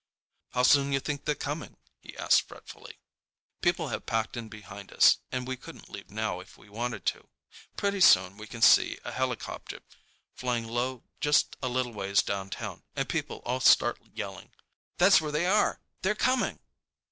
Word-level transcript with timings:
"How 0.53 0.63
soon 0.63 0.91
you 0.91 0.99
think 0.99 1.25
they're 1.25 1.35
coming?" 1.35 1.77
he 1.99 2.17
asks 2.17 2.39
fretfully. 2.39 2.97
People 3.61 3.89
have 3.89 4.07
packed 4.07 4.35
in 4.35 4.49
behind 4.49 4.91
us, 4.91 5.19
and 5.31 5.45
we 5.47 5.55
couldn't 5.55 5.91
leave 5.91 6.09
now 6.09 6.39
if 6.39 6.57
we 6.57 6.69
wanted 6.69 7.05
to. 7.05 7.29
Pretty 7.77 8.01
soon 8.01 8.35
we 8.35 8.47
can 8.47 8.63
see 8.63 8.97
a 9.03 9.11
helicopter 9.11 9.81
flying 10.33 10.67
low 10.67 11.03
just 11.19 11.55
a 11.61 11.69
little 11.69 11.93
ways 11.93 12.23
downtown, 12.23 12.81
and 12.95 13.07
people 13.09 13.43
all 13.45 13.59
start 13.59 14.01
yelling, 14.01 14.49
"That's 14.97 15.21
where 15.21 15.31
they 15.31 15.45
are! 15.45 15.79
They're 16.01 16.15
coming!" 16.15 16.57